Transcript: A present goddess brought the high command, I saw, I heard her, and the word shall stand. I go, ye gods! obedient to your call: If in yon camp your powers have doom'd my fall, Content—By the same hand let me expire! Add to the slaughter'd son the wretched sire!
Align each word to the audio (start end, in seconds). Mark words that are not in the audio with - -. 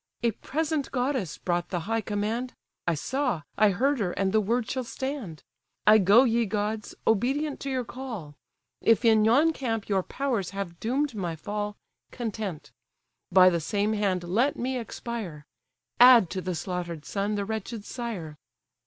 A 0.23 0.31
present 0.31 0.91
goddess 0.91 1.37
brought 1.37 1.69
the 1.69 1.81
high 1.81 2.01
command, 2.01 2.55
I 2.87 2.95
saw, 2.95 3.43
I 3.55 3.69
heard 3.69 3.99
her, 3.99 4.13
and 4.13 4.31
the 4.31 4.41
word 4.41 4.67
shall 4.67 4.83
stand. 4.83 5.43
I 5.85 5.99
go, 5.99 6.23
ye 6.23 6.47
gods! 6.47 6.95
obedient 7.05 7.59
to 7.59 7.69
your 7.69 7.83
call: 7.85 8.33
If 8.81 9.05
in 9.05 9.23
yon 9.25 9.53
camp 9.53 9.87
your 9.87 10.01
powers 10.01 10.49
have 10.57 10.79
doom'd 10.79 11.13
my 11.13 11.35
fall, 11.35 11.77
Content—By 12.09 13.51
the 13.51 13.59
same 13.61 13.93
hand 13.93 14.23
let 14.23 14.55
me 14.57 14.75
expire! 14.79 15.45
Add 15.99 16.31
to 16.31 16.41
the 16.41 16.55
slaughter'd 16.55 17.05
son 17.05 17.35
the 17.35 17.45
wretched 17.45 17.85
sire! 17.85 18.39